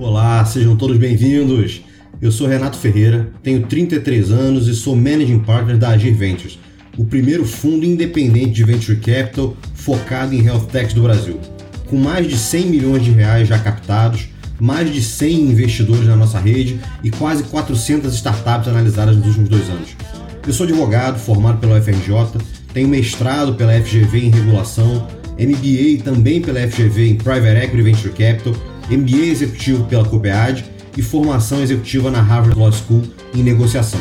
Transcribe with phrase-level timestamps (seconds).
[0.00, 1.82] Olá, sejam todos bem-vindos.
[2.22, 6.58] Eu sou Renato Ferreira, tenho 33 anos e sou Managing Partner da Agir Ventures,
[6.96, 11.38] o primeiro fundo independente de Venture Capital focado em Health Techs do Brasil.
[11.86, 14.28] Com mais de 100 milhões de reais já captados,
[14.58, 19.68] mais de 100 investidores na nossa rede e quase 400 startups analisadas nos últimos dois
[19.68, 19.90] anos.
[20.46, 22.40] Eu sou advogado, formado pela UFRJ,
[22.72, 25.06] tenho mestrado pela FGV em regulação,
[25.38, 30.64] MBA também pela FGV em Private Equity Venture Capital MBA executivo pela COPEAD
[30.96, 34.00] e formação executiva na Harvard Law School em negociação.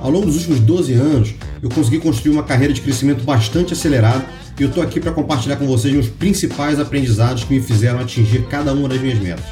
[0.00, 4.24] Ao longo dos últimos 12 anos, eu consegui construir uma carreira de crescimento bastante acelerado
[4.58, 8.46] e eu estou aqui para compartilhar com vocês os principais aprendizados que me fizeram atingir
[8.48, 9.46] cada uma das minhas metas.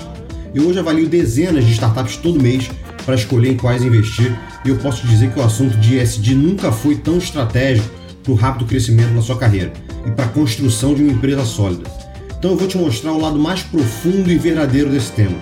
[0.55, 2.71] Eu hoje avalio dezenas de startups todo mês
[3.05, 6.71] para escolher em quais investir e eu posso dizer que o assunto de ESG nunca
[6.71, 7.89] foi tão estratégico
[8.23, 9.73] para o rápido crescimento na sua carreira
[10.07, 12.06] e para a construção de uma empresa sólida.
[12.39, 15.37] Então eu vou te mostrar o lado mais profundo e verdadeiro desse tema.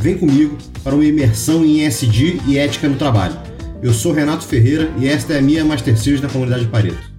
[0.00, 3.36] Vem comigo para uma imersão em ESG e ética no trabalho.
[3.82, 7.16] Eu sou Renato Ferreira e esta é a minha Master Series da comunidade Pareto.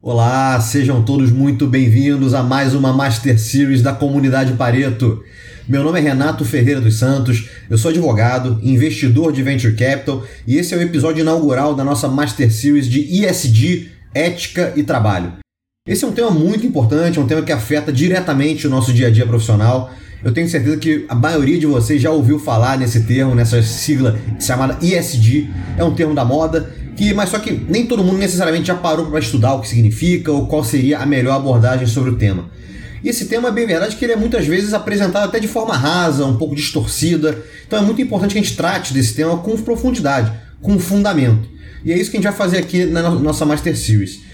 [0.00, 5.22] Olá, sejam todos muito bem-vindos a mais uma Master Series da comunidade Pareto.
[5.68, 10.56] Meu nome é Renato Ferreira dos Santos, eu sou advogado, investidor de Venture Capital e
[10.56, 15.34] esse é o episódio inaugural da nossa Master Series de ESG, Ética e Trabalho.
[15.88, 19.06] Esse é um tema muito importante, é um tema que afeta diretamente o nosso dia
[19.06, 19.90] a dia profissional.
[20.22, 24.18] Eu tenho certeza que a maioria de vocês já ouviu falar nesse termo, nessa sigla
[24.38, 25.48] chamada ESG.
[25.78, 29.06] É um termo da moda, que, mas só que nem todo mundo necessariamente já parou
[29.06, 32.50] para estudar o que significa ou qual seria a melhor abordagem sobre o tema.
[33.02, 35.74] E esse tema, é bem verdade, que ele é muitas vezes apresentado até de forma
[35.74, 37.42] rasa, um pouco distorcida.
[37.66, 41.48] Então é muito importante que a gente trate desse tema com profundidade, com fundamento.
[41.82, 44.27] E é isso que a gente vai fazer aqui na nossa Master Series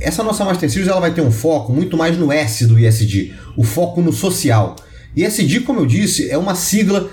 [0.00, 3.34] essa nossa Master Series ela vai ter um foco muito mais no S do ISD,
[3.56, 4.76] o foco no social.
[5.16, 7.10] ISD, como eu disse, é uma sigla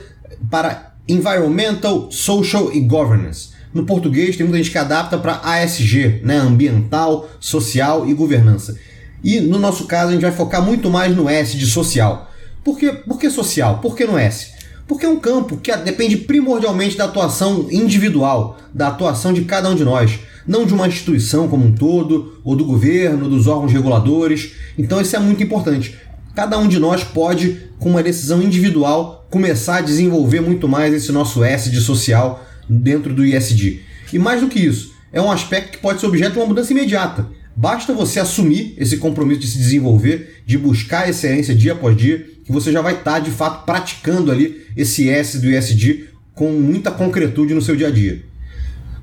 [0.50, 3.50] para Environmental, Social e Governance.
[3.74, 6.38] No português tem muita gente que adapta para ASG, né?
[6.38, 8.78] ambiental, social e governança.
[9.24, 12.32] E no nosso caso a gente vai focar muito mais no S de social.
[12.64, 13.80] Por que, por que social?
[13.80, 14.54] Por que no S?
[14.88, 19.76] Porque é um campo que depende primordialmente da atuação individual, da atuação de cada um
[19.76, 24.54] de nós não de uma instituição como um todo, ou do governo, dos órgãos reguladores.
[24.78, 25.96] Então isso é muito importante.
[26.36, 31.12] Cada um de nós pode, com uma decisão individual, começar a desenvolver muito mais esse
[31.12, 33.82] nosso S de social dentro do ISD.
[34.12, 36.74] E mais do que isso, é um aspecto que pode ser objeto de uma mudança
[36.74, 37.28] imediata.
[37.56, 42.52] Basta você assumir esse compromisso de se desenvolver, de buscar excelência dia após dia, que
[42.52, 47.54] você já vai estar de fato praticando ali esse S do ISD com muita concretude
[47.54, 48.24] no seu dia a dia.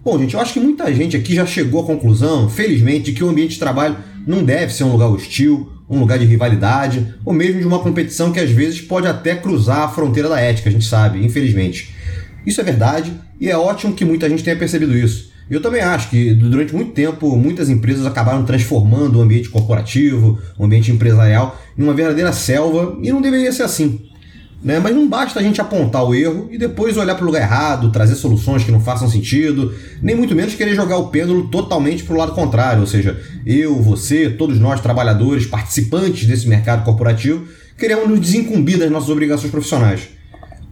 [0.05, 3.23] Bom, gente, eu acho que muita gente aqui já chegou à conclusão, felizmente, de que
[3.23, 3.97] o ambiente de trabalho
[4.27, 8.33] não deve ser um lugar hostil, um lugar de rivalidade, ou mesmo de uma competição
[8.33, 11.95] que às vezes pode até cruzar a fronteira da ética, a gente sabe, infelizmente.
[12.45, 15.31] Isso é verdade e é ótimo que muita gente tenha percebido isso.
[15.49, 20.65] Eu também acho que durante muito tempo muitas empresas acabaram transformando o ambiente corporativo, o
[20.65, 24.01] ambiente empresarial, em uma verdadeira selva e não deveria ser assim.
[24.63, 24.79] Né?
[24.79, 27.91] Mas não basta a gente apontar o erro e depois olhar para o lugar errado,
[27.91, 32.15] trazer soluções que não façam sentido, nem muito menos querer jogar o pêndulo totalmente para
[32.15, 37.45] o lado contrário, ou seja, eu, você, todos nós trabalhadores, participantes desse mercado corporativo,
[37.77, 40.09] queremos nos desincumbir das nossas obrigações profissionais.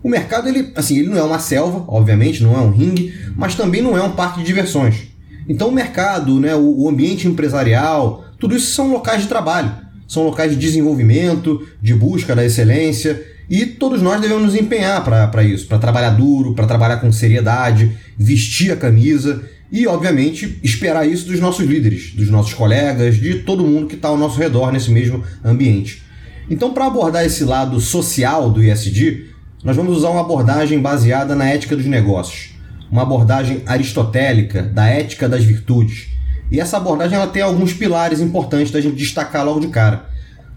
[0.02, 3.54] O mercado, ele, assim, ele não é uma selva, obviamente, não é um ringue, mas
[3.54, 5.08] também não é um parque de diversões.
[5.48, 9.72] Então o mercado, né, o ambiente empresarial, tudo isso são locais de trabalho,
[10.06, 13.20] são locais de desenvolvimento, de busca da excelência,
[13.50, 17.90] e todos nós devemos nos empenhar para isso, para trabalhar duro, para trabalhar com seriedade,
[18.16, 23.66] vestir a camisa e, obviamente, esperar isso dos nossos líderes, dos nossos colegas, de todo
[23.66, 26.00] mundo que está ao nosso redor nesse mesmo ambiente.
[26.48, 29.26] Então, para abordar esse lado social do ISD,
[29.64, 32.54] nós vamos usar uma abordagem baseada na ética dos negócios,
[32.88, 36.08] uma abordagem aristotélica da ética das virtudes.
[36.52, 40.09] E essa abordagem ela tem alguns pilares importantes da gente destacar logo de cara.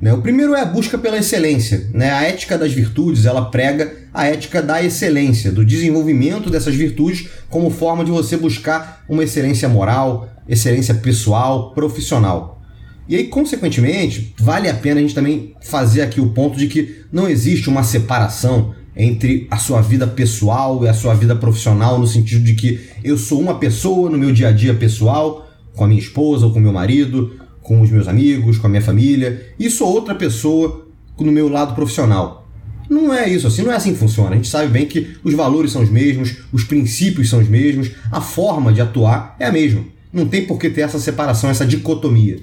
[0.03, 0.11] Né?
[0.11, 1.89] O primeiro é a busca pela excelência.
[1.93, 2.11] Né?
[2.11, 7.69] A ética das virtudes ela prega a ética da excelência, do desenvolvimento dessas virtudes como
[7.69, 12.61] forma de você buscar uma excelência moral, excelência pessoal, profissional.
[13.07, 17.05] E aí, consequentemente, vale a pena a gente também fazer aqui o ponto de que
[17.09, 22.07] não existe uma separação entre a sua vida pessoal e a sua vida profissional, no
[22.07, 25.87] sentido de que eu sou uma pessoa no meu dia a dia pessoal, com a
[25.87, 29.69] minha esposa ou com meu marido, com os meus amigos, com a minha família, e
[29.69, 30.87] sou outra pessoa
[31.17, 32.47] no meu lado profissional.
[32.89, 34.31] Não é isso assim, não é assim que funciona.
[34.31, 37.91] A gente sabe bem que os valores são os mesmos, os princípios são os mesmos,
[38.11, 39.83] a forma de atuar é a mesma.
[40.11, 42.39] Não tem por que ter essa separação, essa dicotomia.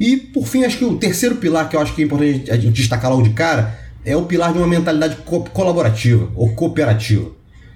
[0.00, 2.56] E, por fim, acho que o terceiro pilar que eu acho que é importante a
[2.56, 7.30] gente destacar logo de cara é o pilar de uma mentalidade co colaborativa ou cooperativa.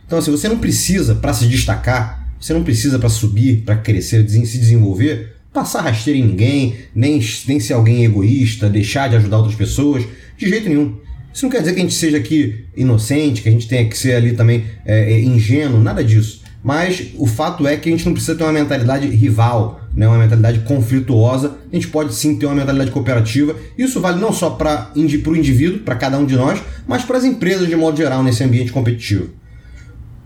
[0.06, 4.28] Então, assim, você não precisa, para se destacar, você não precisa para subir, para crescer,
[4.28, 9.56] se desenvolver, passar rasteira em ninguém, nem, nem ser alguém egoísta, deixar de ajudar outras
[9.56, 10.04] pessoas,
[10.36, 10.96] de jeito nenhum.
[11.32, 13.96] Isso não quer dizer que a gente seja aqui inocente, que a gente tenha que
[13.96, 16.40] ser ali também é, é, ingênuo, nada disso.
[16.62, 20.18] Mas o fato é que a gente não precisa ter uma mentalidade rival, né, uma
[20.18, 21.56] mentalidade conflituosa.
[21.72, 23.56] A gente pode sim ter uma mentalidade cooperativa.
[23.78, 27.24] Isso vale não só para o indivíduo, para cada um de nós, mas para as
[27.24, 29.30] empresas de modo geral nesse ambiente competitivo.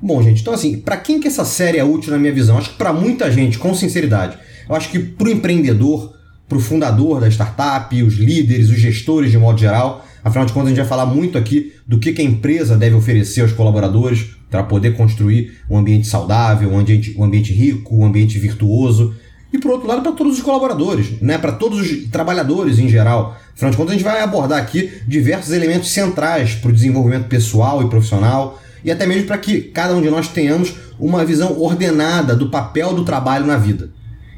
[0.03, 2.59] Bom, gente, então assim, para quem que essa série é útil na minha visão?
[2.59, 4.37] Acho que para muita gente, com sinceridade.
[4.69, 6.15] Eu acho que para o empreendedor,
[6.49, 10.69] para o fundador da startup, os líderes, os gestores de modo geral, Afinal de contas,
[10.69, 14.63] a gente vai falar muito aqui do que, a empresa deve oferecer aos colaboradores para
[14.63, 19.15] poder construir um ambiente saudável, um ambiente, um ambiente rico, um ambiente virtuoso.
[19.53, 21.37] E por outro lado, para todos os colaboradores, né?
[21.37, 23.37] para todos os trabalhadores em geral.
[23.53, 27.83] Afinal de contas, a gente vai abordar aqui diversos elementos centrais para o desenvolvimento pessoal
[27.83, 32.35] e profissional, e até mesmo para que cada um de nós tenhamos uma visão ordenada
[32.35, 33.91] do papel do trabalho na vida.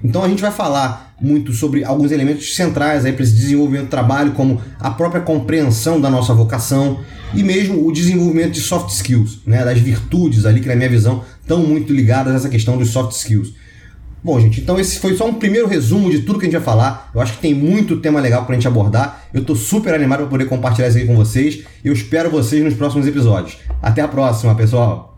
[0.07, 4.33] Então a gente vai falar muito sobre alguns elementos centrais para esse desenvolvimento do trabalho,
[4.33, 7.01] como a própria compreensão da nossa vocação
[7.35, 11.25] e mesmo o desenvolvimento de soft skills, né, das virtudes ali que na minha visão
[11.41, 13.53] estão muito ligadas a essa questão dos soft skills.
[14.23, 16.65] Bom, gente, então esse foi só um primeiro resumo de tudo que a gente vai
[16.65, 17.11] falar.
[17.13, 19.25] Eu acho que tem muito tema legal para a gente abordar.
[19.35, 21.65] Eu estou super animado para poder compartilhar isso aqui com vocês.
[21.85, 23.59] Eu espero vocês nos próximos episódios.
[23.83, 25.16] Até a próxima, pessoal!